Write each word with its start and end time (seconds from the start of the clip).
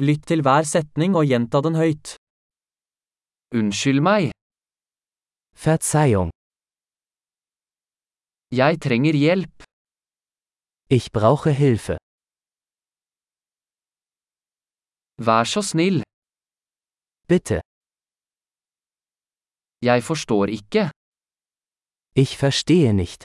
Lytt 0.00 0.24
til 0.30 0.40
hver 0.44 0.64
setning 0.64 1.12
og 1.18 1.26
gjenta 1.30 1.60
den 1.66 1.76
høyt. 1.76 2.14
Unnskyld 3.58 4.00
meg, 4.00 4.30
Verzeihung, 5.64 6.30
jeg 8.60 8.80
trenger 8.84 9.14
hjelp. 9.24 9.56
ich 10.96 11.06
brauche 11.12 11.52
Hilfe. 11.52 11.96
Vær 15.26 15.44
så 15.44 15.60
snill, 15.62 16.02
Bitte, 17.28 17.60
jeg 19.82 20.02
forstår 20.02 20.46
ikke. 20.58 20.90
ich 22.16 22.32
verstehe 22.42 22.92
nicht. 22.92 23.22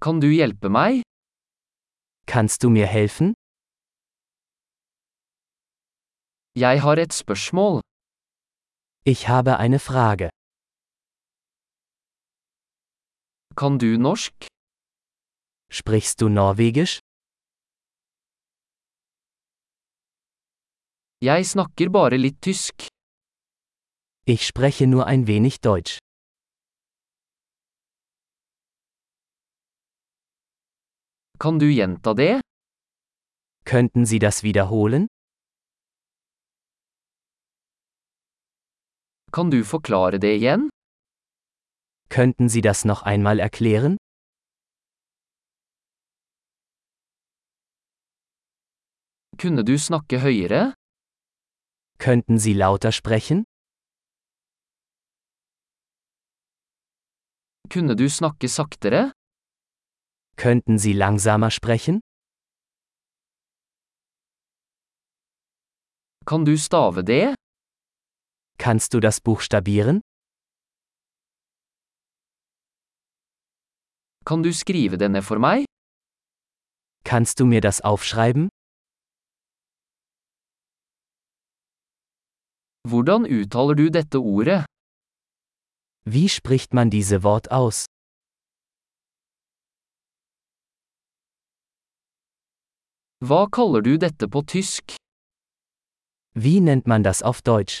Kan 0.00 0.20
du 0.20 0.28
hjelpe 0.38 0.68
meg? 0.68 1.02
Kannst 2.26 2.62
du 2.62 2.70
mir 2.70 2.86
helfen? 2.86 3.34
Jeg 6.54 6.82
har 6.82 6.96
et 6.98 7.12
spørsmål. 7.12 7.80
Ich 9.06 9.26
habe 9.28 9.56
eine 9.56 9.78
Frage. 9.78 10.28
Kan 13.56 13.78
du 13.78 13.96
norsk? 13.96 14.34
Sprichst 15.70 16.20
du 16.20 16.28
Norwegisch? 16.28 16.98
Jeg 21.30 21.46
snakker 21.46 21.88
bare 21.98 22.16
litt 22.18 22.38
tysk. 22.42 22.74
Ich 24.26 24.42
spreche 24.46 24.86
nur 24.86 25.06
ein 25.06 25.26
wenig 25.26 25.60
Deutsch. 25.60 25.98
Kan 31.38 31.58
du 31.58 31.66
gjenta 31.78 32.14
det? 32.14 32.40
Könnten 33.64 34.04
Sie 34.06 34.18
das 34.18 34.42
wiederholen? 34.42 35.06
Kan 39.32 39.50
du 39.50 39.64
forklare 39.64 40.18
det 40.20 40.34
igjen? 40.36 40.68
Könnten 42.10 42.50
Sie 42.50 42.60
das 42.60 42.84
noch 42.84 43.02
einmal 43.02 43.38
erklären? 43.40 43.96
Kunne 49.40 49.64
du 49.64 49.78
snakke 49.78 50.20
høyere? 50.20 50.74
Könnten 51.98 52.38
Sie 52.38 52.52
lauter 52.52 52.92
sprechen? 52.92 53.44
Kunne 57.72 57.96
du 57.96 58.10
snakke 58.10 58.48
saktere? 58.48 59.12
Könnten 60.36 60.78
Sie 60.78 60.92
langsamer 60.92 61.50
sprechen? 61.50 62.00
Kan 66.26 66.44
du 66.44 66.58
stave 66.58 67.02
det? 67.02 67.34
Kannst 68.58 68.94
du 68.94 69.00
das 69.00 69.20
buchstabieren? 69.20 70.00
Kan 74.24 74.42
du 74.42 74.52
skrive 74.52 74.96
det 74.98 75.10
ned 75.10 75.24
for 75.24 75.38
meg? 75.38 75.64
Kannst 77.04 77.40
du 77.40 77.44
mir 77.44 77.60
das 77.60 77.80
aufschreiben? 77.80 78.48
Hvordan 82.88 83.24
uttaler 83.24 83.74
du 83.74 83.90
dette 83.90 84.18
ordet? 84.20 84.64
Wie 86.04 86.28
spricht 86.28 86.74
man 86.74 86.90
diese 86.90 87.22
Wort 87.22 87.50
aus? 87.50 87.86
Hva 93.20 93.46
kaller 93.46 93.82
du 93.82 93.98
dette 93.98 94.26
på 94.28 94.42
tysk? 94.42 94.96
Wie 96.34 96.60
nennt 96.60 96.86
man 96.86 97.02
das 97.04 97.22
auf 97.22 97.42
Deutsch? 97.42 97.80